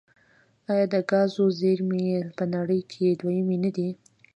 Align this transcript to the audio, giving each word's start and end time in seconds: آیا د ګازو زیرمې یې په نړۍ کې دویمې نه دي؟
آیا 0.71 0.85
د 0.93 0.95
ګازو 1.09 1.45
زیرمې 1.59 2.01
یې 2.09 2.21
په 2.37 2.43
نړۍ 2.55 2.81
کې 2.91 3.17
دویمې 3.19 3.57
نه 3.63 3.71
دي؟ 3.75 3.89